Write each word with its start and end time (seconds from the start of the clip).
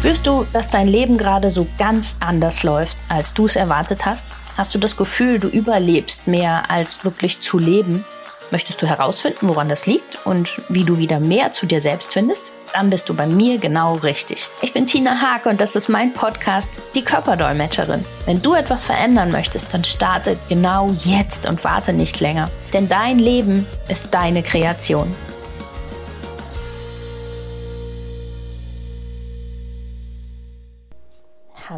Spürst 0.00 0.26
du, 0.26 0.46
dass 0.54 0.70
dein 0.70 0.88
Leben 0.88 1.18
gerade 1.18 1.50
so 1.50 1.66
ganz 1.76 2.16
anders 2.20 2.62
läuft, 2.62 2.96
als 3.10 3.34
du 3.34 3.44
es 3.44 3.54
erwartet 3.54 4.06
hast? 4.06 4.26
Hast 4.56 4.74
du 4.74 4.78
das 4.78 4.96
Gefühl, 4.96 5.38
du 5.38 5.48
überlebst 5.48 6.26
mehr 6.26 6.70
als 6.70 7.04
wirklich 7.04 7.42
zu 7.42 7.58
leben? 7.58 8.06
Möchtest 8.50 8.80
du 8.80 8.86
herausfinden, 8.86 9.46
woran 9.50 9.68
das 9.68 9.84
liegt 9.84 10.24
und 10.24 10.62
wie 10.70 10.84
du 10.84 10.96
wieder 10.96 11.20
mehr 11.20 11.52
zu 11.52 11.66
dir 11.66 11.82
selbst 11.82 12.14
findest? 12.14 12.50
Dann 12.72 12.88
bist 12.88 13.10
du 13.10 13.14
bei 13.14 13.26
mir 13.26 13.58
genau 13.58 13.92
richtig. 13.92 14.48
Ich 14.62 14.72
bin 14.72 14.86
Tina 14.86 15.20
Haag 15.20 15.44
und 15.44 15.60
das 15.60 15.76
ist 15.76 15.90
mein 15.90 16.14
Podcast, 16.14 16.70
die 16.94 17.02
Körperdolmetscherin. 17.02 18.02
Wenn 18.24 18.40
du 18.40 18.54
etwas 18.54 18.86
verändern 18.86 19.30
möchtest, 19.30 19.74
dann 19.74 19.84
starte 19.84 20.38
genau 20.48 20.88
jetzt 21.04 21.46
und 21.46 21.62
warte 21.62 21.92
nicht 21.92 22.20
länger. 22.20 22.48
Denn 22.72 22.88
dein 22.88 23.18
Leben 23.18 23.66
ist 23.88 24.14
deine 24.14 24.42
Kreation. 24.42 25.14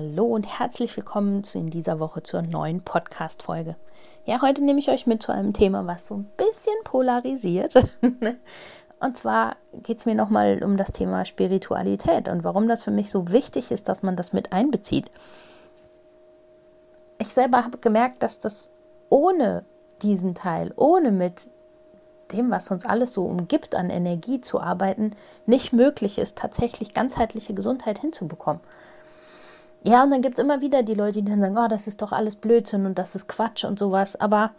Hallo 0.03 0.25
und 0.25 0.59
herzlich 0.59 0.97
willkommen 0.97 1.45
in 1.55 1.71
dieser 1.71 2.01
Woche 2.01 2.25
zur 2.25 2.43
neuen 2.43 2.83
Podcast-Folge. 2.83 3.77
Ja, 4.25 4.43
heute 4.43 4.65
nehme 4.65 4.81
ich 4.81 4.89
euch 4.89 5.07
mit 5.07 5.23
zu 5.23 5.31
einem 5.31 5.53
Thema, 5.53 5.87
was 5.87 6.09
so 6.09 6.17
ein 6.17 6.29
bisschen 6.37 6.75
polarisiert. 6.83 7.75
Und 8.99 9.17
zwar 9.17 9.55
geht 9.85 9.99
es 9.99 10.07
mir 10.07 10.17
nochmal 10.17 10.65
um 10.65 10.77
das 10.77 10.91
Thema 10.91 11.25
Spiritualität 11.25 12.29
und 12.29 12.43
warum 12.43 12.69
das 12.69 12.83
für 12.83 12.91
mich 12.91 13.11
so 13.11 13.31
wichtig 13.31 13.71
ist, 13.71 13.89
dass 13.89 14.03
man 14.03 14.17
das 14.17 14.33
mit 14.33 14.53
einbezieht. 14.53 15.11
Ich 17.19 17.29
selber 17.29 17.65
habe 17.65 17.79
gemerkt, 17.79 18.25
dass 18.25 18.41
das 18.41 18.71
ohne 19.09 19.65
diesen 20.03 20.35
Teil, 20.35 20.73
ohne 20.77 21.13
mit 21.13 21.49
dem, 22.33 22.51
was 22.51 22.71
uns 22.71 22.85
alles 22.85 23.13
so 23.13 23.25
umgibt, 23.25 23.77
an 23.77 23.91
Energie 23.91 24.41
zu 24.41 24.61
arbeiten, 24.61 25.13
nicht 25.47 25.73
möglich 25.73 26.19
ist, 26.19 26.39
tatsächlich 26.39 26.93
ganzheitliche 26.93 27.55
Gesundheit 27.55 28.01
hinzubekommen. 28.01 28.61
Ja, 29.85 30.05
und 30.05 30.11
dann 30.11 30.23
gibt 30.23 30.39
es 30.39 30.45
immer 30.45 30.61
wieder 30.61 30.83
die 30.83 30.95
Leute, 30.95 31.23
die 31.23 31.31
dann 31.31 31.41
sagen, 31.41 31.59
oh, 31.59 31.69
das 31.69 31.89
ist 31.89 32.03
doch 32.03 32.13
alles 32.13 32.37
Blödsinn 32.37 32.87
und 32.87 32.99
das 32.99 33.15
ist 33.15 33.27
Quatsch 33.27 33.65
und 33.65 33.79
sowas. 33.79 34.15
Aber 34.17 34.53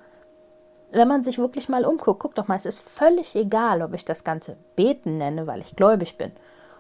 wenn 0.92 1.08
man 1.08 1.24
sich 1.24 1.38
wirklich 1.38 1.70
mal 1.70 1.86
umguckt, 1.86 2.20
guck 2.20 2.36
doch 2.36 2.48
mal, 2.48 2.56
es 2.56 2.66
ist 2.66 2.88
völlig 2.88 3.36
egal, 3.36 3.82
ob 3.82 3.94
ich 3.94 4.04
das 4.04 4.24
Ganze 4.26 4.58
Beten 4.76 5.18
nenne, 5.18 5.48
weil 5.48 5.62
ich 5.62 5.78
gläubig 5.78 6.18
bin, 6.18 6.32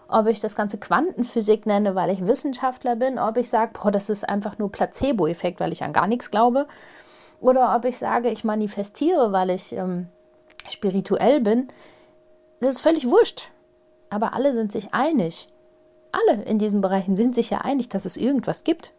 ob 0.09 0.27
ich 0.27 0.41
das 0.41 0.55
Ganze 0.55 0.77
Quantenphysik 0.77 1.65
nenne, 1.65 1.95
weil 1.95 2.09
ich 2.09 2.27
Wissenschaftler 2.27 2.97
bin, 2.97 3.17
ob 3.17 3.37
ich 3.37 3.49
sage, 3.49 3.71
boah, 3.81 3.91
das 3.91 4.09
ist 4.09 4.27
einfach 4.27 4.57
nur 4.57 4.71
Placebo-Effekt, 4.71 5.61
weil 5.61 5.71
ich 5.71 5.83
an 5.83 5.93
gar 5.93 6.07
nichts 6.07 6.29
glaube, 6.29 6.67
oder 7.39 7.75
ob 7.75 7.85
ich 7.85 7.97
sage, 7.97 8.29
ich 8.29 8.43
manifestiere, 8.43 9.31
weil 9.31 9.49
ich 9.51 9.73
ähm, 9.73 10.07
spirituell 10.69 11.39
bin. 11.41 11.67
Das 12.59 12.75
ist 12.75 12.81
völlig 12.81 13.09
wurscht. 13.09 13.51
Aber 14.09 14.33
alle 14.33 14.53
sind 14.53 14.71
sich 14.71 14.93
einig 14.93 15.52
alle 16.13 16.43
in 16.43 16.57
diesen 16.57 16.81
Bereichen 16.81 17.15
sind 17.15 17.35
sich 17.35 17.49
ja 17.49 17.59
einig, 17.59 17.89
dass 17.89 18.05
es 18.05 18.17
irgendwas 18.17 18.63
gibt, 18.63 18.93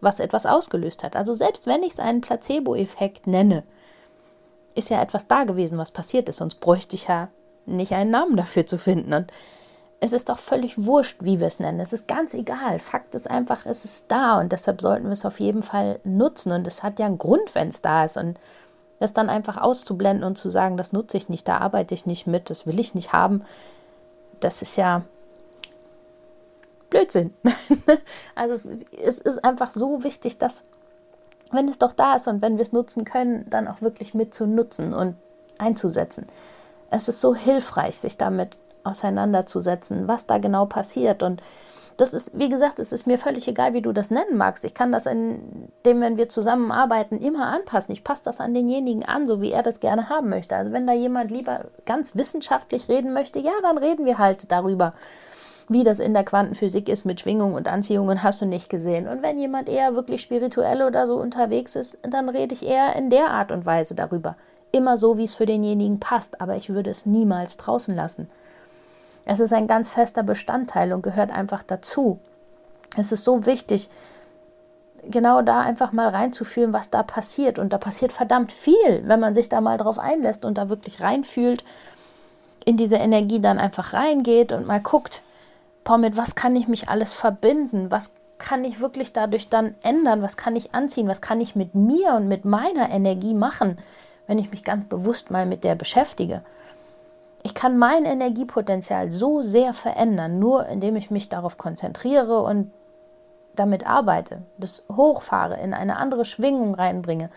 was 0.00 0.20
etwas 0.20 0.46
ausgelöst 0.46 1.04
hat. 1.04 1.16
Also 1.16 1.34
selbst 1.34 1.66
wenn 1.66 1.82
ich 1.82 1.92
es 1.92 2.00
einen 2.00 2.20
Placebo-Effekt 2.20 3.26
nenne, 3.26 3.64
ist 4.74 4.88
ja 4.88 5.02
etwas 5.02 5.26
da 5.26 5.44
gewesen, 5.44 5.78
was 5.78 5.90
passiert 5.90 6.28
ist. 6.28 6.36
Sonst 6.36 6.60
bräuchte 6.60 6.96
ich 6.96 7.08
ja 7.08 7.28
nicht 7.66 7.92
einen 7.92 8.10
Namen 8.10 8.36
dafür 8.36 8.66
zu 8.66 8.78
finden. 8.78 9.12
Und 9.12 9.32
es 10.00 10.12
ist 10.12 10.28
doch 10.28 10.38
völlig 10.38 10.86
wurscht, 10.86 11.18
wie 11.20 11.40
wir 11.40 11.46
es 11.46 11.58
nennen. 11.58 11.80
Es 11.80 11.92
ist 11.92 12.08
ganz 12.08 12.32
egal. 12.34 12.78
Fakt 12.78 13.14
ist 13.14 13.28
einfach, 13.28 13.66
es 13.66 13.84
ist 13.84 14.06
da 14.08 14.38
und 14.38 14.52
deshalb 14.52 14.80
sollten 14.80 15.06
wir 15.06 15.12
es 15.12 15.26
auf 15.26 15.40
jeden 15.40 15.62
Fall 15.62 16.00
nutzen. 16.04 16.52
Und 16.52 16.66
es 16.66 16.82
hat 16.82 16.98
ja 16.98 17.06
einen 17.06 17.18
Grund, 17.18 17.54
wenn 17.54 17.68
es 17.68 17.82
da 17.82 18.04
ist. 18.04 18.16
Und 18.16 18.38
das 19.00 19.12
dann 19.12 19.28
einfach 19.28 19.56
auszublenden 19.56 20.24
und 20.24 20.36
zu 20.36 20.50
sagen, 20.50 20.76
das 20.76 20.92
nutze 20.92 21.16
ich 21.16 21.28
nicht, 21.28 21.48
da 21.48 21.58
arbeite 21.58 21.94
ich 21.94 22.06
nicht 22.06 22.26
mit, 22.26 22.50
das 22.50 22.66
will 22.66 22.78
ich 22.78 22.94
nicht 22.94 23.12
haben, 23.12 23.42
das 24.40 24.62
ist 24.62 24.76
ja 24.76 25.02
Blödsinn. 27.00 27.32
also 28.34 28.54
es, 28.54 28.66
es 28.92 29.18
ist 29.18 29.44
einfach 29.44 29.70
so 29.70 30.04
wichtig, 30.04 30.38
dass, 30.38 30.64
wenn 31.50 31.68
es 31.68 31.78
doch 31.78 31.92
da 31.92 32.16
ist 32.16 32.28
und 32.28 32.42
wenn 32.42 32.56
wir 32.58 32.62
es 32.62 32.72
nutzen 32.72 33.04
können, 33.04 33.48
dann 33.48 33.68
auch 33.68 33.80
wirklich 33.80 34.14
mit 34.14 34.34
zu 34.34 34.46
nutzen 34.46 34.92
und 34.92 35.16
einzusetzen. 35.58 36.26
Es 36.90 37.08
ist 37.08 37.20
so 37.20 37.34
hilfreich, 37.34 37.96
sich 37.96 38.16
damit 38.16 38.56
auseinanderzusetzen, 38.84 40.08
was 40.08 40.26
da 40.26 40.38
genau 40.38 40.66
passiert. 40.66 41.22
Und 41.22 41.42
das 41.96 42.14
ist, 42.14 42.38
wie 42.38 42.48
gesagt, 42.48 42.78
es 42.78 42.92
ist 42.92 43.06
mir 43.06 43.18
völlig 43.18 43.46
egal, 43.46 43.74
wie 43.74 43.82
du 43.82 43.92
das 43.92 44.10
nennen 44.10 44.36
magst. 44.36 44.64
Ich 44.64 44.74
kann 44.74 44.90
das 44.90 45.06
in 45.06 45.70
dem, 45.84 46.00
wenn 46.00 46.16
wir 46.16 46.28
zusammenarbeiten, 46.28 47.18
immer 47.18 47.46
anpassen. 47.46 47.92
Ich 47.92 48.04
passe 48.04 48.24
das 48.24 48.40
an 48.40 48.54
denjenigen 48.54 49.04
an, 49.04 49.26
so 49.26 49.40
wie 49.40 49.52
er 49.52 49.62
das 49.62 49.80
gerne 49.80 50.08
haben 50.08 50.30
möchte. 50.30 50.56
Also 50.56 50.72
wenn 50.72 50.86
da 50.86 50.92
jemand 50.92 51.30
lieber 51.30 51.66
ganz 51.84 52.16
wissenschaftlich 52.16 52.88
reden 52.88 53.12
möchte, 53.12 53.38
ja, 53.38 53.52
dann 53.62 53.78
reden 53.78 54.06
wir 54.06 54.18
halt 54.18 54.50
darüber 54.50 54.94
wie 55.70 55.84
das 55.84 56.00
in 56.00 56.14
der 56.14 56.24
Quantenphysik 56.24 56.88
ist 56.88 57.04
mit 57.04 57.20
Schwingung 57.20 57.54
und 57.54 57.68
Anziehungen, 57.68 58.24
hast 58.24 58.40
du 58.40 58.44
nicht 58.44 58.68
gesehen. 58.68 59.06
Und 59.06 59.22
wenn 59.22 59.38
jemand 59.38 59.68
eher 59.68 59.94
wirklich 59.94 60.20
spirituell 60.20 60.82
oder 60.82 61.06
so 61.06 61.14
unterwegs 61.14 61.76
ist, 61.76 61.96
dann 62.02 62.28
rede 62.28 62.52
ich 62.52 62.66
eher 62.66 62.96
in 62.96 63.08
der 63.08 63.30
Art 63.30 63.52
und 63.52 63.64
Weise 63.64 63.94
darüber. 63.94 64.36
Immer 64.72 64.98
so, 64.98 65.16
wie 65.16 65.24
es 65.24 65.36
für 65.36 65.46
denjenigen 65.46 66.00
passt, 66.00 66.40
aber 66.40 66.56
ich 66.56 66.70
würde 66.70 66.90
es 66.90 67.06
niemals 67.06 67.56
draußen 67.56 67.94
lassen. 67.94 68.26
Es 69.24 69.38
ist 69.38 69.52
ein 69.52 69.68
ganz 69.68 69.88
fester 69.88 70.24
Bestandteil 70.24 70.92
und 70.92 71.02
gehört 71.02 71.30
einfach 71.30 71.62
dazu. 71.62 72.18
Es 72.96 73.12
ist 73.12 73.22
so 73.22 73.46
wichtig, 73.46 73.90
genau 75.08 75.40
da 75.40 75.60
einfach 75.60 75.92
mal 75.92 76.08
reinzufühlen, 76.08 76.72
was 76.72 76.90
da 76.90 77.04
passiert. 77.04 77.60
Und 77.60 77.72
da 77.72 77.78
passiert 77.78 78.10
verdammt 78.10 78.50
viel, 78.50 79.04
wenn 79.04 79.20
man 79.20 79.36
sich 79.36 79.48
da 79.48 79.60
mal 79.60 79.78
drauf 79.78 80.00
einlässt 80.00 80.44
und 80.44 80.58
da 80.58 80.68
wirklich 80.68 81.00
reinfühlt, 81.00 81.62
in 82.64 82.76
diese 82.76 82.96
Energie 82.96 83.40
dann 83.40 83.60
einfach 83.60 83.94
reingeht 83.94 84.50
und 84.50 84.66
mal 84.66 84.80
guckt, 84.80 85.22
boah, 85.84 85.98
mit 85.98 86.16
was 86.16 86.34
kann 86.34 86.56
ich 86.56 86.68
mich 86.68 86.88
alles 86.88 87.14
verbinden? 87.14 87.90
Was 87.90 88.14
kann 88.38 88.64
ich 88.64 88.80
wirklich 88.80 89.12
dadurch 89.12 89.48
dann 89.48 89.74
ändern? 89.82 90.22
Was 90.22 90.36
kann 90.36 90.56
ich 90.56 90.74
anziehen? 90.74 91.08
Was 91.08 91.20
kann 91.20 91.40
ich 91.40 91.54
mit 91.54 91.74
mir 91.74 92.14
und 92.14 92.28
mit 92.28 92.44
meiner 92.44 92.90
Energie 92.90 93.34
machen, 93.34 93.78
wenn 94.26 94.38
ich 94.38 94.50
mich 94.50 94.64
ganz 94.64 94.86
bewusst 94.86 95.30
mal 95.30 95.46
mit 95.46 95.62
der 95.62 95.74
beschäftige? 95.74 96.42
Ich 97.42 97.54
kann 97.54 97.78
mein 97.78 98.04
Energiepotenzial 98.04 99.12
so 99.12 99.42
sehr 99.42 99.72
verändern, 99.72 100.38
nur 100.38 100.66
indem 100.66 100.96
ich 100.96 101.10
mich 101.10 101.28
darauf 101.28 101.56
konzentriere 101.56 102.40
und 102.42 102.70
damit 103.54 103.86
arbeite, 103.86 104.42
das 104.58 104.84
hochfahre, 104.90 105.58
in 105.60 105.74
eine 105.74 105.96
andere 105.96 106.24
Schwingung 106.24 106.74
reinbringe. 106.74 107.30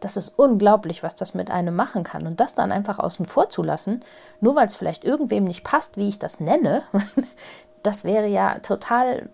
Das 0.00 0.16
ist 0.16 0.30
unglaublich, 0.38 1.02
was 1.02 1.14
das 1.14 1.34
mit 1.34 1.50
einem 1.50 1.76
machen 1.76 2.04
kann. 2.04 2.26
Und 2.26 2.40
das 2.40 2.54
dann 2.54 2.72
einfach 2.72 2.98
außen 2.98 3.26
vor 3.26 3.50
zu 3.50 3.62
lassen, 3.62 4.02
nur 4.40 4.54
weil 4.56 4.66
es 4.66 4.74
vielleicht 4.74 5.04
irgendwem 5.04 5.44
nicht 5.44 5.62
passt, 5.62 5.98
wie 5.98 6.08
ich 6.08 6.18
das 6.18 6.40
nenne, 6.40 6.82
das 7.82 8.04
wäre 8.04 8.26
ja 8.26 8.58
total, 8.60 9.28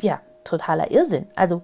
ja, 0.00 0.20
totaler 0.44 0.90
Irrsinn. 0.90 1.28
Also 1.36 1.62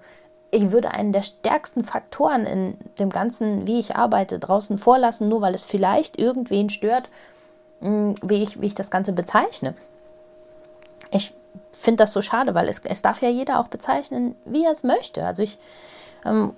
ich 0.50 0.71
würde 0.72 0.93
einen 0.93 1.12
der 1.12 1.22
stärksten 1.22 1.84
Faktoren 1.84 2.47
in 2.47 2.78
dem 2.99 3.10
Ganzen, 3.10 3.66
wie 3.66 3.81
ich 3.81 3.97
arbeite, 3.97 4.38
draußen 4.38 4.78
vorlassen, 4.78 5.28
nur 5.28 5.41
weil 5.41 5.54
es 5.54 5.65
vielleicht 5.65 6.19
irgendwen 6.19 6.71
stört, 6.71 7.09
hm, 7.81 8.15
wie 8.22 8.43
ich, 8.43 8.60
wie 8.60 8.66
ich 8.66 8.75
das 8.75 8.91
Ganze 8.91 9.12
bezeichne. 9.12 9.75
Ich 11.10 11.34
finde 11.72 12.03
das 12.03 12.12
so 12.12 12.22
schade, 12.22 12.55
weil 12.55 12.69
es, 12.69 12.81
es 12.84 13.03
darf 13.03 13.20
ja 13.22 13.28
jeder 13.28 13.60
auch 13.60 13.69
bezeichnen, 13.69 14.37
wie 14.44 14.65
er 14.65 14.72
es 14.72 14.84
möchte. 14.84 15.26
Also 15.26 15.43
ich 15.43 15.59
ähm, 16.25 16.55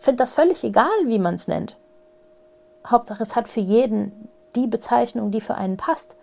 finde 0.00 0.16
das 0.16 0.32
völlig 0.32 0.64
egal, 0.64 0.88
wie 1.04 1.18
man 1.18 1.34
es 1.34 1.48
nennt. 1.48 1.76
Hauptsache, 2.86 3.22
es 3.22 3.36
hat 3.36 3.48
für 3.48 3.60
jeden 3.60 4.28
die 4.56 4.66
Bezeichnung, 4.66 5.30
die 5.30 5.40
für 5.40 5.56
einen 5.56 5.76
passt 5.76 6.16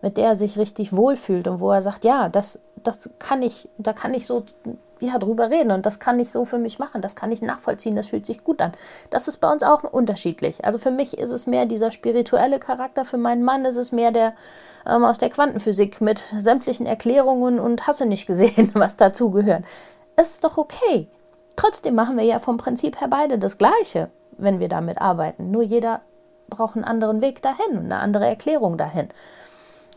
mit 0.00 0.16
der 0.16 0.28
er 0.28 0.36
sich 0.36 0.58
richtig 0.58 0.94
wohlfühlt 0.94 1.48
und 1.48 1.60
wo 1.60 1.72
er 1.72 1.82
sagt, 1.82 2.04
ja, 2.04 2.28
das, 2.28 2.58
das 2.82 3.10
kann 3.18 3.42
ich, 3.42 3.68
da 3.78 3.92
kann 3.92 4.14
ich 4.14 4.26
so 4.26 4.44
ja, 5.00 5.18
drüber 5.18 5.50
reden 5.50 5.70
und 5.70 5.86
das 5.86 6.00
kann 6.00 6.18
ich 6.18 6.30
so 6.30 6.44
für 6.44 6.58
mich 6.58 6.78
machen, 6.78 7.00
das 7.02 7.14
kann 7.14 7.32
ich 7.32 7.42
nachvollziehen, 7.42 7.96
das 7.96 8.08
fühlt 8.08 8.26
sich 8.26 8.42
gut 8.42 8.60
an. 8.60 8.72
Das 9.10 9.28
ist 9.28 9.38
bei 9.38 9.50
uns 9.50 9.62
auch 9.62 9.84
unterschiedlich. 9.84 10.64
Also 10.64 10.78
für 10.78 10.90
mich 10.90 11.18
ist 11.18 11.30
es 11.30 11.46
mehr 11.46 11.66
dieser 11.66 11.90
spirituelle 11.90 12.58
Charakter, 12.58 13.04
für 13.04 13.18
meinen 13.18 13.44
Mann 13.44 13.64
ist 13.64 13.76
es 13.76 13.92
mehr 13.92 14.10
der 14.10 14.34
ähm, 14.86 15.04
aus 15.04 15.18
der 15.18 15.30
Quantenphysik 15.30 16.00
mit 16.00 16.18
sämtlichen 16.18 16.86
Erklärungen 16.86 17.60
und 17.60 17.86
hasse 17.86 18.06
nicht 18.06 18.26
gesehen, 18.26 18.70
was 18.74 18.96
dazu 18.96 19.30
gehört. 19.30 19.64
Es 20.16 20.30
ist 20.30 20.44
doch 20.44 20.58
okay. 20.58 21.08
Trotzdem 21.56 21.94
machen 21.94 22.16
wir 22.16 22.24
ja 22.24 22.38
vom 22.38 22.56
Prinzip 22.56 23.00
her 23.00 23.08
beide 23.08 23.38
das 23.38 23.58
Gleiche, 23.58 24.10
wenn 24.36 24.60
wir 24.60 24.68
damit 24.68 25.00
arbeiten. 25.00 25.50
Nur 25.50 25.62
jeder 25.62 26.02
braucht 26.48 26.76
einen 26.76 26.84
anderen 26.84 27.20
Weg 27.20 27.42
dahin 27.42 27.78
und 27.78 27.84
eine 27.86 27.98
andere 27.98 28.26
Erklärung 28.26 28.78
dahin. 28.78 29.08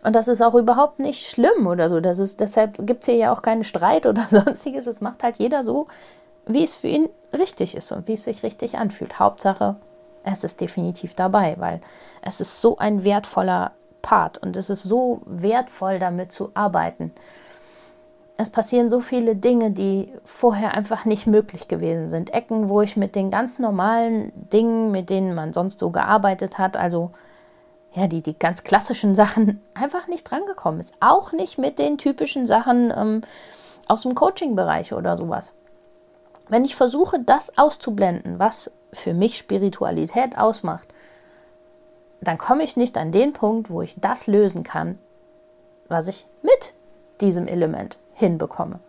Und 0.04 0.16
das 0.16 0.28
ist 0.28 0.42
auch 0.42 0.56
überhaupt 0.56 1.00
nicht 1.00 1.30
schlimm 1.30 1.68
oder 1.68 1.90
so. 1.90 2.00
Das 2.00 2.20
ist, 2.20 2.40
deshalb 2.40 2.86
gibt 2.86 3.04
es 3.04 3.06
hier 3.06 3.16
ja 3.16 3.34
auch 3.34 3.42
keinen 3.42 3.64
Streit 3.64 4.06
oder 4.06 4.22
sonstiges. 4.30 4.88
Es 4.88 5.02
macht 5.02 5.24
halt 5.24 5.38
jeder 5.38 5.64
so, 5.64 5.88
wie 6.46 6.64
es 6.64 6.74
für 6.74 6.88
ihn 6.88 7.10
richtig 7.38 7.76
ist 7.76 7.92
und 7.92 8.08
wie 8.08 8.14
es 8.14 8.24
sich 8.24 8.44
richtig 8.44 8.78
anfühlt. 8.78 9.20
Hauptsache, 9.20 9.76
es 10.24 10.44
ist 10.44 10.62
definitiv 10.62 11.14
dabei, 11.14 11.56
weil 11.60 11.82
es 12.22 12.42
ist 12.42 12.62
so 12.62 12.78
ein 12.78 13.04
wertvoller 13.04 13.72
Part 14.02 14.40
und 14.40 14.58
es 14.58 14.70
ist 14.70 14.84
so 14.84 15.22
wertvoll, 15.26 16.00
damit 16.00 16.32
zu 16.32 16.52
arbeiten. 16.56 17.12
Es 18.38 18.50
passieren 18.50 18.90
so 18.90 19.02
viele 19.02 19.36
Dinge, 19.36 19.70
die 19.70 20.12
vorher 20.24 20.74
einfach 20.74 21.06
nicht 21.06 21.28
möglich 21.28 21.68
gewesen 21.68 22.10
sind. 22.10 22.34
Ecken, 22.34 22.70
wo 22.70 22.82
ich 22.82 22.98
mit 22.98 23.16
den 23.16 23.30
ganz 23.30 23.60
normalen 23.60 24.32
Dingen, 24.52 24.90
mit 24.90 25.12
denen 25.12 25.36
man 25.36 25.54
sonst 25.54 25.78
so 25.78 25.92
gearbeitet 25.92 26.58
hat, 26.58 26.76
also 26.76 27.12
ja, 27.94 28.08
die, 28.08 28.22
die 28.22 28.38
ganz 28.38 28.64
klassischen 28.64 29.16
Sachen 29.16 29.62
einfach 29.74 30.08
nicht 30.08 30.30
drangekommen 30.30 30.80
ist. 30.80 30.94
Auch 31.00 31.34
nicht 31.34 31.58
mit 31.58 31.78
den 31.78 31.98
typischen 31.98 32.48
Sachen 32.48 32.94
ähm, 32.96 33.22
aus 33.88 34.04
dem 34.04 34.16
Coaching-Bereich 34.16 34.94
oder 34.94 35.18
sowas. 35.18 35.54
Wenn 36.48 36.66
ich 36.66 36.76
versuche, 36.76 37.20
das 37.20 37.58
auszublenden, 37.58 38.40
was 38.40 38.72
für 38.94 39.14
mich 39.14 39.38
Spiritualität 39.38 40.38
ausmacht, 40.38 40.88
dann 42.22 42.38
komme 42.38 42.64
ich 42.64 42.78
nicht 42.78 42.98
an 42.98 43.12
den 43.12 43.34
Punkt, 43.34 43.70
wo 43.70 43.82
ich 43.82 43.96
das 44.00 44.28
lösen 44.28 44.64
kann, 44.64 45.00
was 45.88 46.08
ich 46.08 46.28
mit 46.42 46.74
diesem 47.20 47.48
Element 47.48 47.98
hinbekomme. 48.14 48.80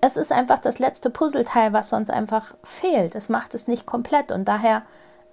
Es 0.00 0.16
ist 0.16 0.32
einfach 0.32 0.58
das 0.58 0.78
letzte 0.78 1.08
Puzzleteil, 1.08 1.72
was 1.72 1.88
sonst 1.88 2.10
einfach 2.10 2.54
fehlt. 2.62 3.14
Es 3.14 3.30
macht 3.30 3.54
es 3.54 3.66
nicht 3.66 3.86
komplett 3.86 4.32
und 4.32 4.46
daher 4.46 4.82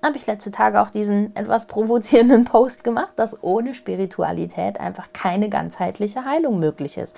habe 0.04 0.18
ich 0.18 0.28
letzte 0.28 0.52
Tage 0.52 0.82
auch 0.82 0.90
diesen 0.90 1.36
etwas 1.36 1.68
provozierenden 1.68 2.46
Post 2.46 2.84
gemacht, 2.84 3.14
dass 3.16 3.44
ohne 3.44 3.74
Spiritualität 3.74 4.80
einfach 4.80 5.08
keine 5.14 5.50
ganzheitliche 5.50 6.26
Heilung 6.26 6.60
möglich 6.60 6.98
ist. 6.98 7.16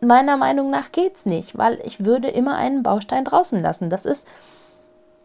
Meiner 0.00 0.36
Meinung 0.36 0.70
nach 0.70 0.92
geht 0.92 1.16
es 1.16 1.26
nicht, 1.26 1.58
weil 1.58 1.78
ich 1.84 2.04
würde 2.04 2.28
immer 2.28 2.56
einen 2.56 2.82
Baustein 2.82 3.24
draußen 3.24 3.60
lassen. 3.60 3.90
Das 3.90 4.06
ist 4.06 4.26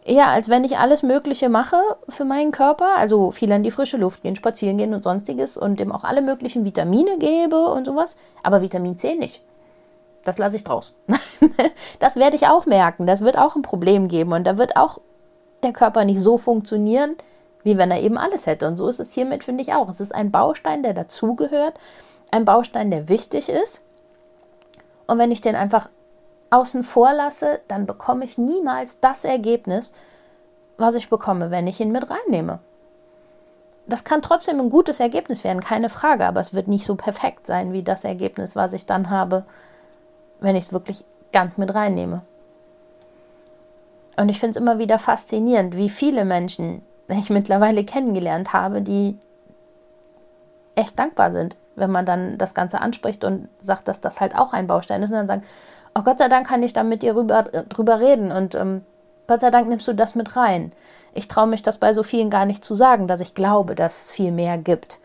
eher, 0.03 0.27
als 0.27 0.49
wenn 0.49 0.63
ich 0.63 0.77
alles 0.77 1.01
Mögliche 1.01 1.47
mache 1.47 1.77
für 2.09 2.25
meinen 2.25 2.51
Körper, 2.51 2.97
also 2.97 3.31
viel 3.31 3.51
an 3.51 3.63
die 3.63 3.71
frische 3.71 3.97
Luft 3.97 4.23
gehen, 4.23 4.35
spazieren 4.35 4.77
gehen 4.77 4.93
und 4.93 5.03
sonstiges 5.03 5.55
und 5.55 5.79
dem 5.79 5.91
auch 5.91 6.03
alle 6.03 6.21
möglichen 6.21 6.65
Vitamine 6.65 7.17
gebe 7.19 7.67
und 7.69 7.85
sowas, 7.85 8.17
aber 8.43 8.61
Vitamin 8.61 8.97
C 8.97 9.15
nicht. 9.15 9.41
Das 10.25 10.37
lasse 10.37 10.57
ich 10.57 10.63
draus. 10.63 10.93
das 11.99 12.15
werde 12.15 12.35
ich 12.35 12.47
auch 12.47 12.65
merken. 12.65 13.07
Das 13.07 13.21
wird 13.21 13.37
auch 13.37 13.55
ein 13.55 13.61
Problem 13.61 14.07
geben 14.07 14.33
und 14.33 14.43
da 14.43 14.57
wird 14.57 14.75
auch 14.75 14.99
der 15.65 15.73
Körper 15.73 16.06
nicht 16.06 16.21
so 16.21 16.38
funktionieren, 16.38 17.15
wie 17.63 17.77
wenn 17.77 17.91
er 17.91 18.01
eben 18.01 18.17
alles 18.17 18.45
hätte. 18.45 18.67
Und 18.67 18.77
so 18.77 18.88
ist 18.88 19.00
es 19.00 19.12
hiermit, 19.12 19.44
finde 19.44 19.63
ich 19.63 19.73
auch. 19.73 19.89
Es 19.89 20.00
ist 20.00 20.13
ein 20.13 20.31
Baustein, 20.31 20.83
der 20.83 20.94
dazugehört, 20.94 21.73
ein 22.31 22.45
Baustein, 22.45 22.91
der 22.91 23.09
wichtig 23.09 23.50
ist. 23.50 23.83
Und 25.07 25.17
wenn 25.17 25.31
ich 25.31 25.41
den 25.41 25.56
einfach 25.56 25.89
außen 26.51 26.83
vor 26.83 27.13
lasse, 27.13 27.59
dann 27.67 27.85
bekomme 27.85 28.25
ich 28.25 28.38
niemals 28.38 29.00
das 29.00 29.25
Ergebnis, 29.25 29.94
was 30.77 30.95
ich 30.95 31.09
bekomme, 31.09 31.51
wenn 31.51 31.68
ich 31.68 31.79
ihn 31.79 31.91
mit 31.91 32.09
reinnehme. 32.09 32.59
Das 33.88 34.03
kann 34.03 34.21
trotzdem 34.21 34.59
ein 34.59 34.69
gutes 34.69 35.00
Ergebnis 35.00 35.44
werden, 35.44 35.59
keine 35.59 35.89
Frage, 35.89 36.25
aber 36.25 36.41
es 36.41 36.53
wird 36.53 36.68
nicht 36.68 36.85
so 36.85 36.95
perfekt 36.95 37.45
sein 37.45 37.71
wie 37.71 37.83
das 37.83 38.03
Ergebnis, 38.03 38.56
was 38.56 38.73
ich 38.73 38.85
dann 38.85 39.09
habe, 39.09 39.45
wenn 40.39 40.56
ich 40.56 40.65
es 40.65 40.73
wirklich 40.73 41.06
ganz 41.31 41.57
mit 41.57 41.73
reinnehme. 41.73 42.21
Und 44.17 44.29
ich 44.29 44.39
finde 44.39 44.51
es 44.51 44.57
immer 44.57 44.79
wieder 44.79 45.00
faszinierend, 45.00 45.75
wie 45.75 45.89
viele 45.89 46.25
Menschen 46.25 46.81
ich 47.07 47.29
mittlerweile 47.29 47.83
kennengelernt 47.83 48.53
habe, 48.53 48.81
die 48.81 49.17
echt 50.75 50.97
dankbar 50.97 51.31
sind, 51.31 51.56
wenn 51.75 51.91
man 51.91 52.06
dann 52.06 52.38
das 52.38 52.53
Ganze 52.53 52.81
anspricht 52.81 53.23
und 53.23 53.50
sagt, 53.59 53.88
dass 53.88 54.01
das 54.01 54.21
halt 54.21 54.38
auch 54.38 54.53
ein 54.53 54.67
Baustein 54.67 55.03
ist. 55.03 55.12
Und 55.12 55.17
dann 55.17 55.27
sagen, 55.27 55.44
oh 55.97 56.03
Gott 56.03 56.19
sei 56.19 56.29
Dank 56.29 56.47
kann 56.47 56.63
ich 56.63 56.73
da 56.73 56.83
mit 56.83 57.03
dir 57.03 57.15
rüber, 57.15 57.44
drüber 57.44 58.00
reden 58.00 58.31
und 58.31 58.56
ähm, 58.56 58.83
Gott 59.27 59.41
sei 59.41 59.50
Dank 59.50 59.67
nimmst 59.67 59.88
du 59.88 59.94
das 59.94 60.15
mit 60.15 60.35
rein. 60.35 60.71
Ich 61.13 61.27
traue 61.27 61.47
mich 61.47 61.61
das 61.61 61.77
bei 61.77 61.94
so 61.94 62.03
vielen 62.03 62.29
gar 62.29 62.45
nicht 62.45 62.63
zu 62.63 62.75
sagen, 62.75 63.07
dass 63.07 63.21
ich 63.21 63.33
glaube, 63.33 63.75
dass 63.75 64.03
es 64.03 64.11
viel 64.11 64.31
mehr 64.31 64.57
gibt, 64.57 65.00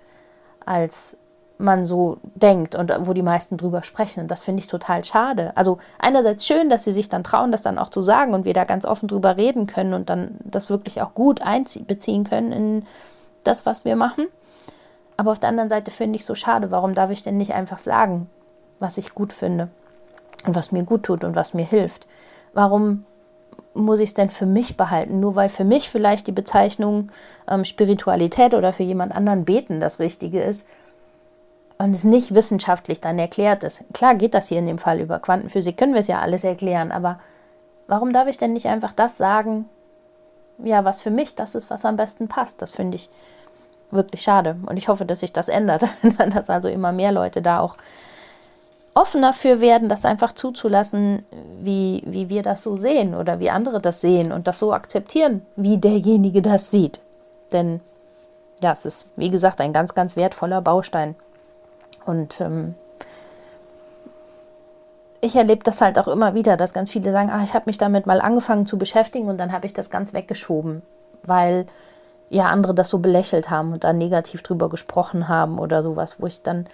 als 0.66 1.16
man 1.60 1.84
so 1.84 2.18
denkt 2.34 2.74
und 2.74 2.92
wo 3.00 3.12
die 3.12 3.22
meisten 3.22 3.56
drüber 3.56 3.82
sprechen. 3.82 4.20
Und 4.20 4.30
das 4.30 4.42
finde 4.42 4.60
ich 4.60 4.66
total 4.66 5.04
schade. 5.04 5.52
Also 5.56 5.78
einerseits 5.98 6.46
schön, 6.46 6.70
dass 6.70 6.84
sie 6.84 6.92
sich 6.92 7.08
dann 7.08 7.22
trauen, 7.22 7.52
das 7.52 7.62
dann 7.62 7.78
auch 7.78 7.90
zu 7.90 8.02
sagen 8.02 8.34
und 8.34 8.44
wir 8.44 8.54
da 8.54 8.64
ganz 8.64 8.84
offen 8.84 9.08
drüber 9.08 9.36
reden 9.36 9.66
können 9.66 9.94
und 9.94 10.10
dann 10.10 10.38
das 10.44 10.70
wirklich 10.70 11.02
auch 11.02 11.14
gut 11.14 11.42
einbeziehen 11.42 12.24
können 12.24 12.52
in 12.52 12.86
das, 13.44 13.66
was 13.66 13.84
wir 13.84 13.96
machen. 13.96 14.26
Aber 15.16 15.32
auf 15.32 15.38
der 15.38 15.50
anderen 15.50 15.68
Seite 15.68 15.90
finde 15.90 16.16
ich 16.16 16.24
so 16.24 16.34
schade, 16.34 16.70
warum 16.70 16.94
darf 16.94 17.10
ich 17.10 17.22
denn 17.22 17.36
nicht 17.36 17.52
einfach 17.52 17.78
sagen, 17.78 18.28
was 18.78 18.96
ich 18.96 19.14
gut 19.14 19.32
finde 19.32 19.68
und 20.46 20.54
was 20.54 20.72
mir 20.72 20.84
gut 20.84 21.02
tut 21.02 21.24
und 21.24 21.36
was 21.36 21.52
mir 21.52 21.64
hilft? 21.64 22.06
Warum 22.54 23.04
muss 23.74 24.00
ich 24.00 24.10
es 24.10 24.14
denn 24.14 24.30
für 24.30 24.46
mich 24.46 24.76
behalten? 24.76 25.20
Nur 25.20 25.36
weil 25.36 25.50
für 25.50 25.64
mich 25.64 25.90
vielleicht 25.90 26.26
die 26.26 26.32
Bezeichnung 26.32 27.12
ähm, 27.46 27.64
Spiritualität 27.64 28.54
oder 28.54 28.72
für 28.72 28.82
jemand 28.82 29.14
anderen 29.14 29.44
Beten 29.44 29.78
das 29.78 29.98
Richtige 30.00 30.42
ist, 30.42 30.66
und 31.80 31.94
es 31.94 32.04
nicht 32.04 32.34
wissenschaftlich 32.34 33.00
dann 33.00 33.18
erklärt 33.18 33.64
ist. 33.64 33.82
Klar 33.94 34.14
geht 34.14 34.34
das 34.34 34.48
hier 34.48 34.58
in 34.58 34.66
dem 34.66 34.76
Fall 34.76 35.00
über 35.00 35.18
Quantenphysik, 35.18 35.78
können 35.78 35.94
wir 35.94 36.00
es 36.00 36.08
ja 36.08 36.20
alles 36.20 36.44
erklären, 36.44 36.92
aber 36.92 37.18
warum 37.86 38.12
darf 38.12 38.28
ich 38.28 38.36
denn 38.36 38.52
nicht 38.52 38.66
einfach 38.66 38.92
das 38.92 39.16
sagen, 39.16 39.64
ja, 40.62 40.84
was 40.84 41.00
für 41.00 41.10
mich 41.10 41.34
das 41.34 41.54
ist, 41.54 41.70
was 41.70 41.86
am 41.86 41.96
besten 41.96 42.28
passt? 42.28 42.60
Das 42.60 42.74
finde 42.74 42.96
ich 42.96 43.08
wirklich 43.90 44.20
schade 44.20 44.56
und 44.66 44.76
ich 44.76 44.88
hoffe, 44.88 45.06
dass 45.06 45.20
sich 45.20 45.32
das 45.32 45.48
ändert, 45.48 45.84
dass 46.34 46.50
also 46.50 46.68
immer 46.68 46.92
mehr 46.92 47.12
Leute 47.12 47.40
da 47.40 47.60
auch 47.60 47.78
offener 48.92 49.32
für 49.32 49.62
werden, 49.62 49.88
das 49.88 50.04
einfach 50.04 50.34
zuzulassen, 50.34 51.24
wie, 51.62 52.02
wie 52.04 52.28
wir 52.28 52.42
das 52.42 52.60
so 52.60 52.76
sehen 52.76 53.14
oder 53.14 53.40
wie 53.40 53.48
andere 53.48 53.80
das 53.80 54.02
sehen 54.02 54.32
und 54.32 54.46
das 54.46 54.58
so 54.58 54.74
akzeptieren, 54.74 55.46
wie 55.56 55.78
derjenige 55.78 56.42
das 56.42 56.70
sieht. 56.70 57.00
Denn 57.52 57.80
ja, 58.62 58.72
es 58.72 58.84
ist, 58.84 59.06
wie 59.16 59.30
gesagt, 59.30 59.62
ein 59.62 59.72
ganz, 59.72 59.94
ganz 59.94 60.14
wertvoller 60.14 60.60
Baustein 60.60 61.14
und 62.06 62.40
ähm, 62.40 62.74
ich 65.20 65.36
erlebe 65.36 65.62
das 65.62 65.80
halt 65.80 65.98
auch 65.98 66.08
immer 66.08 66.34
wieder, 66.34 66.56
dass 66.56 66.72
ganz 66.72 66.90
viele 66.90 67.12
sagen, 67.12 67.30
ach, 67.32 67.42
ich 67.42 67.54
habe 67.54 67.64
mich 67.66 67.78
damit 67.78 68.06
mal 68.06 68.20
angefangen 68.20 68.66
zu 68.66 68.78
beschäftigen 68.78 69.28
und 69.28 69.38
dann 69.38 69.52
habe 69.52 69.66
ich 69.66 69.72
das 69.72 69.90
ganz 69.90 70.12
weggeschoben, 70.12 70.82
weil 71.24 71.66
ja 72.30 72.46
andere 72.46 72.74
das 72.74 72.88
so 72.88 72.98
belächelt 72.98 73.50
haben 73.50 73.72
und 73.72 73.84
da 73.84 73.92
negativ 73.92 74.42
drüber 74.42 74.68
gesprochen 74.68 75.28
haben 75.28 75.58
oder 75.58 75.82
sowas, 75.82 76.20
wo 76.20 76.26
ich 76.26 76.42
dann 76.42 76.66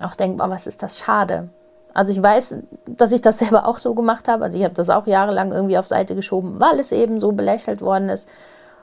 auch 0.00 0.14
denke, 0.14 0.42
was 0.48 0.66
ist 0.66 0.82
das 0.82 0.98
schade. 0.98 1.48
Also 1.94 2.12
ich 2.12 2.22
weiß, 2.22 2.56
dass 2.86 3.12
ich 3.12 3.20
das 3.20 3.38
selber 3.40 3.66
auch 3.66 3.78
so 3.78 3.94
gemacht 3.94 4.28
habe. 4.28 4.44
Also 4.44 4.56
ich 4.56 4.64
habe 4.64 4.74
das 4.74 4.88
auch 4.88 5.06
jahrelang 5.06 5.52
irgendwie 5.52 5.76
auf 5.76 5.86
Seite 5.86 6.14
geschoben, 6.14 6.60
weil 6.60 6.80
es 6.80 6.92
eben 6.92 7.20
so 7.20 7.32
belächelt 7.32 7.82
worden 7.82 8.08
ist 8.08 8.32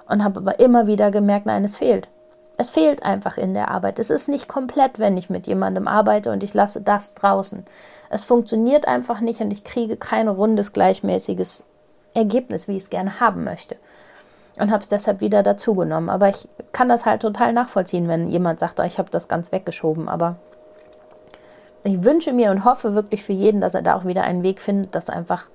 und 0.08 0.24
habe 0.24 0.40
aber 0.40 0.60
immer 0.60 0.88
wieder 0.88 1.10
gemerkt, 1.10 1.46
nein, 1.46 1.64
es 1.64 1.78
fehlt. 1.78 2.08
Es 2.60 2.72
fehlt 2.72 3.04
einfach 3.04 3.38
in 3.38 3.54
der 3.54 3.72
Arbeit. 3.72 4.00
Es 4.00 4.10
ist 4.10 4.28
nicht 4.28 4.50
komplett, 4.50 5.00
wenn 5.00 5.16
ich 5.16 5.30
mit 5.30 5.48
jemandem 5.48 5.88
arbeite 5.88 6.30
und 6.30 6.44
ich 6.44 6.54
lasse 6.54 6.82
das 6.82 7.14
draußen. 7.14 7.64
Es 8.10 8.26
funktioniert 8.26 8.86
einfach 8.86 9.22
nicht 9.22 9.40
und 9.40 9.50
ich 9.50 9.64
kriege 9.64 9.96
kein 9.96 10.28
rundes, 10.28 10.74
gleichmäßiges 10.74 11.64
Ergebnis, 12.14 12.68
wie 12.68 12.76
ich 12.76 12.84
es 12.84 12.90
gerne 12.90 13.22
haben 13.22 13.46
möchte. 13.46 13.78
Und 14.60 14.72
habe 14.72 14.82
es 14.82 14.90
deshalb 14.90 15.22
wieder 15.22 15.42
dazugenommen. 15.42 16.10
Aber 16.10 16.28
ich 16.28 16.50
kann 16.74 16.90
das 16.90 17.06
halt 17.06 17.22
total 17.22 17.54
nachvollziehen, 17.54 18.10
wenn 18.10 18.28
jemand 18.28 18.60
sagt, 18.60 18.82
ah, 18.82 18.86
ich 18.86 19.00
habe 19.00 19.10
das 19.10 19.30
ganz 19.30 19.54
weggeschoben. 19.54 20.10
Aber 20.10 20.36
ich 21.86 22.04
wünsche 22.04 22.34
mir 22.34 22.52
und 22.52 22.66
hoffe 22.66 22.94
wirklich 22.94 23.24
für 23.24 23.32
jeden, 23.32 23.62
dass 23.62 23.74
er 23.74 23.84
da 23.84 23.96
auch 23.96 24.04
wieder 24.04 24.24
einen 24.24 24.44
Weg 24.44 24.60
findet, 24.60 24.96
das 24.96 25.10
einfach 25.10 25.48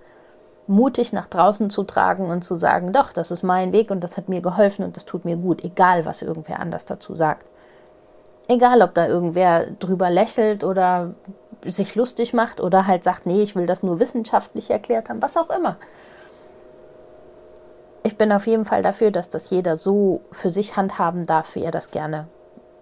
mutig 0.66 1.12
nach 1.12 1.26
draußen 1.26 1.70
zu 1.70 1.84
tragen 1.84 2.30
und 2.30 2.42
zu 2.42 2.56
sagen, 2.56 2.92
doch, 2.92 3.12
das 3.12 3.30
ist 3.30 3.42
mein 3.42 3.72
Weg 3.72 3.90
und 3.90 4.02
das 4.02 4.16
hat 4.16 4.28
mir 4.28 4.40
geholfen 4.40 4.84
und 4.84 4.96
das 4.96 5.04
tut 5.04 5.24
mir 5.24 5.36
gut, 5.36 5.62
egal 5.64 6.04
was 6.04 6.22
irgendwer 6.22 6.60
anders 6.60 6.84
dazu 6.84 7.14
sagt. 7.14 7.46
Egal, 8.48 8.82
ob 8.82 8.94
da 8.94 9.06
irgendwer 9.06 9.70
drüber 9.78 10.10
lächelt 10.10 10.64
oder 10.64 11.14
sich 11.64 11.94
lustig 11.94 12.34
macht 12.34 12.60
oder 12.60 12.86
halt 12.86 13.04
sagt, 13.04 13.26
nee, 13.26 13.42
ich 13.42 13.56
will 13.56 13.66
das 13.66 13.82
nur 13.82 14.00
wissenschaftlich 14.00 14.70
erklärt 14.70 15.08
haben, 15.08 15.22
was 15.22 15.36
auch 15.36 15.50
immer. 15.50 15.76
Ich 18.02 18.18
bin 18.18 18.32
auf 18.32 18.46
jeden 18.46 18.66
Fall 18.66 18.82
dafür, 18.82 19.10
dass 19.10 19.30
das 19.30 19.48
jeder 19.48 19.76
so 19.76 20.20
für 20.30 20.50
sich 20.50 20.76
handhaben 20.76 21.24
darf, 21.24 21.54
wie 21.54 21.62
er 21.64 21.70
das 21.70 21.90
gerne 21.90 22.26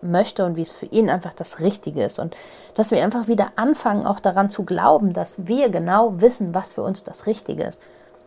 möchte 0.02 0.44
und 0.44 0.56
wie 0.56 0.62
es 0.62 0.73
für 0.73 0.87
ihn 0.87 1.09
einfach 1.09 1.32
das 1.32 1.61
Richtige 1.61 2.04
ist. 2.04 2.18
Und 2.18 2.37
dass 2.75 2.90
wir 2.90 3.02
einfach 3.02 3.28
wieder 3.28 3.52
anfangen, 3.56 4.06
auch 4.06 4.21
daran 4.21 4.50
zu 4.50 4.64
glauben, 4.64 5.12
dass 5.12 5.47
wir 5.47 5.68
genau 5.68 6.21
wissen, 6.21 6.54
was 6.54 6.73
für 6.73 6.82
uns 6.82 7.04
das 7.04 7.26
Richtige 7.26 7.64
ist. 7.64 7.80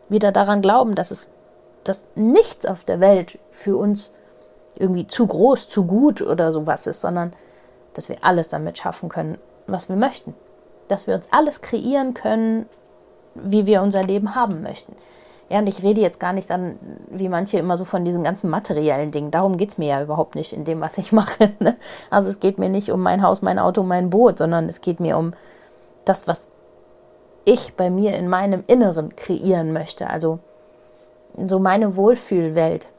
Wieder 0.10 0.32
daran 0.32 0.62
glauben, 0.62 0.96
dass 0.96 1.12
es 1.12 1.30
dass 1.86 2.08
nichts 2.16 2.66
auf 2.66 2.84
der 2.84 3.00
Welt 3.00 3.38
für 3.52 3.78
uns 3.78 4.12
irgendwie 4.78 5.08
zu 5.08 5.26
groß, 5.26 5.70
zu 5.70 5.86
gut 5.86 6.22
oder 6.22 6.52
sowas 6.52 6.88
ist, 6.88 7.02
sondern 7.02 7.32
dass 7.94 8.10
wir 8.10 8.18
alles 8.22 8.50
damit 8.50 8.78
schaffen 8.78 9.08
können, 9.08 9.38
was 9.68 9.88
wir 9.88 9.96
möchten. 9.96 10.36
Dass 10.90 11.08
wir 11.08 11.16
uns 11.16 11.28
alles 11.32 11.62
kreieren 11.62 12.14
können, 12.14 12.66
wie 13.36 13.66
wir 13.66 13.82
unser 13.82 14.04
Leben 14.04 14.36
haben 14.36 14.62
möchten. 14.62 14.96
Ja, 15.50 15.60
und 15.60 15.68
ich 15.68 15.84
rede 15.84 16.02
jetzt 16.02 16.20
gar 16.20 16.34
nicht 16.34 16.50
dann, 16.50 16.80
wie 17.10 17.30
manche 17.30 17.60
immer 17.60 17.78
so 17.78 17.86
von 17.86 18.04
diesen 18.04 18.24
ganzen 18.24 18.50
materiellen 18.50 19.12
Dingen. 19.12 19.30
Darum 19.30 19.58
geht 19.58 19.70
es 19.70 19.78
mir 19.78 19.88
ja 19.90 20.02
überhaupt 20.02 20.34
nicht 20.36 20.54
in 20.54 20.66
dem, 20.66 20.82
was 20.82 20.98
ich 20.98 21.12
mache. 21.12 21.52
Ne? 21.60 21.76
Also 22.10 22.30
es 22.30 22.40
geht 22.40 22.58
mir 22.58 22.70
nicht 22.70 22.92
um 22.92 23.02
mein 23.02 23.22
Haus, 23.22 23.42
mein 23.42 23.60
Auto, 23.60 23.84
mein 23.84 24.10
Boot, 24.10 24.40
sondern 24.40 24.66
es 24.66 24.82
geht 24.82 25.00
mir 25.00 25.18
um 25.18 25.34
das, 26.04 26.28
was 26.28 26.48
ich 27.46 27.76
bei 27.76 27.90
mir 27.92 28.16
in 28.16 28.28
meinem 28.28 28.64
Inneren 28.66 29.16
kreieren 29.16 29.72
möchte. 29.72 30.10
Also 30.10 30.40
so 31.44 31.60
meine 31.60 31.96
Wohlfühlwelt, 31.96 32.90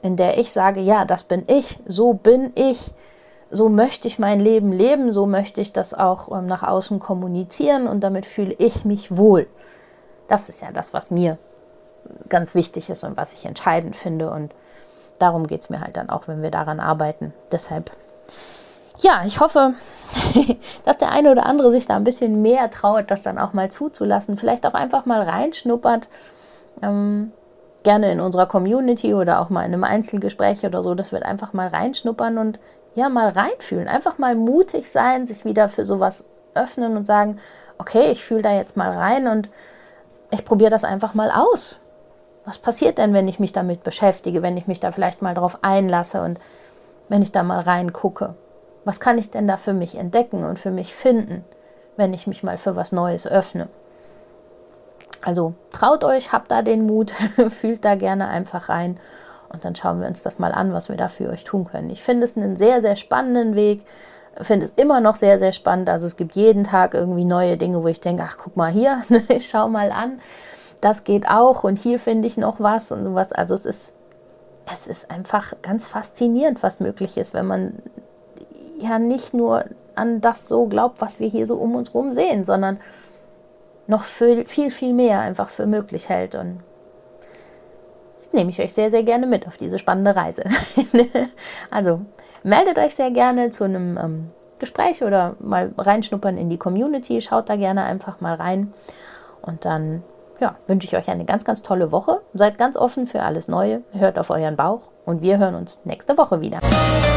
in 0.00 0.16
der 0.16 0.38
ich 0.38 0.52
sage, 0.52 0.80
ja, 0.80 1.04
das 1.04 1.22
bin 1.22 1.44
ich, 1.48 1.78
so 1.86 2.14
bin 2.14 2.52
ich, 2.54 2.94
so 3.50 3.68
möchte 3.68 4.08
ich 4.08 4.18
mein 4.18 4.40
Leben 4.40 4.72
leben, 4.72 5.12
so 5.12 5.26
möchte 5.26 5.60
ich 5.60 5.72
das 5.72 5.92
auch 5.92 6.32
ähm, 6.32 6.46
nach 6.46 6.62
außen 6.62 6.98
kommunizieren 6.98 7.86
und 7.86 8.02
damit 8.02 8.24
fühle 8.24 8.54
ich 8.58 8.86
mich 8.86 9.16
wohl. 9.16 9.46
Das 10.32 10.48
ist 10.48 10.62
ja 10.62 10.72
das, 10.72 10.94
was 10.94 11.10
mir 11.10 11.36
ganz 12.30 12.54
wichtig 12.54 12.88
ist 12.88 13.04
und 13.04 13.18
was 13.18 13.34
ich 13.34 13.44
entscheidend 13.44 13.94
finde. 13.94 14.30
Und 14.30 14.50
darum 15.18 15.46
geht 15.46 15.60
es 15.60 15.68
mir 15.68 15.82
halt 15.82 15.98
dann 15.98 16.08
auch, 16.08 16.26
wenn 16.26 16.40
wir 16.40 16.50
daran 16.50 16.80
arbeiten. 16.80 17.34
Deshalb, 17.52 17.90
ja, 18.96 19.24
ich 19.26 19.40
hoffe, 19.40 19.74
dass 20.86 20.96
der 20.96 21.10
eine 21.10 21.32
oder 21.32 21.44
andere 21.44 21.70
sich 21.70 21.86
da 21.86 21.96
ein 21.96 22.04
bisschen 22.04 22.40
mehr 22.40 22.70
traut, 22.70 23.10
das 23.10 23.20
dann 23.20 23.38
auch 23.38 23.52
mal 23.52 23.70
zuzulassen. 23.70 24.38
Vielleicht 24.38 24.64
auch 24.64 24.72
einfach 24.72 25.04
mal 25.04 25.20
reinschnuppert. 25.20 26.08
Ähm, 26.80 27.32
gerne 27.82 28.10
in 28.10 28.20
unserer 28.20 28.46
Community 28.46 29.12
oder 29.12 29.38
auch 29.38 29.50
mal 29.50 29.66
in 29.66 29.74
einem 29.74 29.84
Einzelgespräch 29.84 30.64
oder 30.64 30.82
so, 30.82 30.94
dass 30.94 31.12
wir 31.12 31.26
einfach 31.26 31.52
mal 31.52 31.68
reinschnuppern 31.68 32.38
und 32.38 32.58
ja, 32.94 33.10
mal 33.10 33.28
reinfühlen. 33.28 33.86
Einfach 33.86 34.16
mal 34.16 34.34
mutig 34.34 34.90
sein, 34.90 35.26
sich 35.26 35.44
wieder 35.44 35.68
für 35.68 35.84
sowas 35.84 36.24
öffnen 36.54 36.96
und 36.96 37.06
sagen, 37.06 37.36
okay, 37.76 38.10
ich 38.10 38.24
fühle 38.24 38.40
da 38.40 38.54
jetzt 38.54 38.78
mal 38.78 38.92
rein 38.92 39.26
und 39.26 39.50
ich 40.32 40.44
probiere 40.44 40.70
das 40.70 40.84
einfach 40.84 41.14
mal 41.14 41.30
aus. 41.30 41.78
Was 42.44 42.58
passiert 42.58 42.98
denn, 42.98 43.14
wenn 43.14 43.28
ich 43.28 43.38
mich 43.38 43.52
damit 43.52 43.84
beschäftige, 43.84 44.42
wenn 44.42 44.56
ich 44.56 44.66
mich 44.66 44.80
da 44.80 44.90
vielleicht 44.90 45.22
mal 45.22 45.34
drauf 45.34 45.58
einlasse 45.62 46.22
und 46.22 46.40
wenn 47.08 47.22
ich 47.22 47.30
da 47.30 47.42
mal 47.42 47.60
reingucke? 47.60 48.34
Was 48.84 48.98
kann 48.98 49.18
ich 49.18 49.30
denn 49.30 49.46
da 49.46 49.56
für 49.56 49.74
mich 49.74 49.96
entdecken 49.96 50.42
und 50.42 50.58
für 50.58 50.72
mich 50.72 50.92
finden, 50.92 51.44
wenn 51.96 52.12
ich 52.12 52.26
mich 52.26 52.42
mal 52.42 52.58
für 52.58 52.74
was 52.74 52.90
Neues 52.90 53.28
öffne? 53.28 53.68
Also 55.24 55.54
traut 55.70 56.02
euch, 56.02 56.32
habt 56.32 56.50
da 56.50 56.62
den 56.62 56.84
Mut, 56.84 57.10
fühlt 57.50 57.84
da 57.84 57.94
gerne 57.94 58.26
einfach 58.26 58.68
rein 58.68 58.98
und 59.52 59.64
dann 59.64 59.76
schauen 59.76 60.00
wir 60.00 60.08
uns 60.08 60.22
das 60.22 60.40
mal 60.40 60.52
an, 60.52 60.72
was 60.72 60.88
wir 60.88 60.96
da 60.96 61.06
für 61.06 61.28
euch 61.28 61.44
tun 61.44 61.64
können. 61.64 61.90
Ich 61.90 62.02
finde 62.02 62.24
es 62.24 62.36
einen 62.36 62.56
sehr, 62.56 62.80
sehr 62.80 62.96
spannenden 62.96 63.54
Weg, 63.54 63.84
finde 64.40 64.66
es 64.66 64.72
immer 64.72 65.00
noch 65.00 65.16
sehr, 65.16 65.38
sehr 65.38 65.52
spannend. 65.52 65.90
Also 65.90 66.06
es 66.06 66.16
gibt 66.16 66.34
jeden 66.34 66.64
Tag 66.64 66.94
irgendwie 66.94 67.24
neue 67.24 67.56
Dinge, 67.56 67.82
wo 67.82 67.88
ich 67.88 68.00
denke, 68.00 68.24
ach 68.26 68.36
guck 68.38 68.56
mal 68.56 68.70
hier, 68.70 69.02
schau 69.40 69.68
mal 69.68 69.92
an, 69.92 70.20
das 70.80 71.04
geht 71.04 71.28
auch 71.28 71.64
und 71.64 71.78
hier 71.78 71.98
finde 71.98 72.26
ich 72.26 72.36
noch 72.36 72.60
was 72.60 72.92
und 72.92 73.04
sowas. 73.04 73.32
Also 73.32 73.54
es 73.54 73.66
ist, 73.66 73.94
es 74.72 74.86
ist 74.86 75.10
einfach 75.10 75.52
ganz 75.62 75.86
faszinierend, 75.86 76.62
was 76.62 76.80
möglich 76.80 77.16
ist, 77.16 77.34
wenn 77.34 77.46
man 77.46 77.78
ja 78.78 78.98
nicht 78.98 79.34
nur 79.34 79.64
an 79.94 80.20
das 80.20 80.48
so 80.48 80.66
glaubt, 80.66 81.00
was 81.00 81.20
wir 81.20 81.28
hier 81.28 81.46
so 81.46 81.56
um 81.56 81.74
uns 81.74 81.92
herum 81.92 82.12
sehen, 82.12 82.44
sondern 82.44 82.80
noch 83.86 84.04
viel, 84.04 84.46
viel, 84.46 84.70
viel 84.70 84.92
mehr 84.92 85.20
einfach 85.20 85.50
für 85.50 85.66
möglich 85.66 86.08
hält. 86.08 86.34
Und 86.34 86.60
nehme 88.32 88.50
ich 88.50 88.60
euch 88.60 88.72
sehr, 88.72 88.90
sehr 88.90 89.02
gerne 89.02 89.26
mit 89.26 89.46
auf 89.46 89.56
diese 89.56 89.78
spannende 89.78 90.16
Reise. 90.16 90.44
also 91.70 92.00
meldet 92.42 92.78
euch 92.78 92.94
sehr 92.94 93.10
gerne 93.10 93.50
zu 93.50 93.64
einem 93.64 93.98
ähm, 93.98 94.30
Gespräch 94.58 95.02
oder 95.02 95.34
mal 95.40 95.72
reinschnuppern 95.76 96.38
in 96.38 96.48
die 96.48 96.58
Community. 96.58 97.20
Schaut 97.20 97.48
da 97.48 97.56
gerne 97.56 97.84
einfach 97.84 98.20
mal 98.20 98.34
rein. 98.34 98.72
Und 99.42 99.64
dann 99.64 100.02
ja, 100.40 100.56
wünsche 100.66 100.86
ich 100.86 100.96
euch 100.96 101.08
eine 101.08 101.24
ganz, 101.24 101.44
ganz 101.44 101.62
tolle 101.62 101.92
Woche. 101.92 102.20
Seid 102.34 102.58
ganz 102.58 102.76
offen 102.76 103.06
für 103.06 103.22
alles 103.22 103.46
Neue. 103.48 103.82
Hört 103.96 104.18
auf 104.18 104.30
euren 104.30 104.56
Bauch 104.56 104.90
und 105.04 105.22
wir 105.22 105.38
hören 105.38 105.54
uns 105.54 105.82
nächste 105.84 106.18
Woche 106.18 106.40
wieder. 106.40 106.58